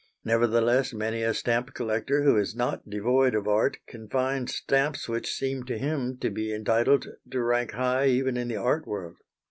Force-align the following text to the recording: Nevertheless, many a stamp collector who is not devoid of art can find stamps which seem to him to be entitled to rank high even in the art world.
Nevertheless, 0.25 0.93
many 0.93 1.21
a 1.21 1.31
stamp 1.31 1.75
collector 1.75 2.23
who 2.23 2.35
is 2.35 2.55
not 2.55 2.89
devoid 2.89 3.35
of 3.35 3.47
art 3.47 3.77
can 3.87 4.09
find 4.09 4.49
stamps 4.49 5.07
which 5.07 5.31
seem 5.31 5.61
to 5.65 5.77
him 5.77 6.17
to 6.21 6.31
be 6.31 6.51
entitled 6.51 7.05
to 7.31 7.39
rank 7.43 7.73
high 7.73 8.07
even 8.07 8.35
in 8.35 8.47
the 8.47 8.57
art 8.57 8.87
world. 8.87 9.17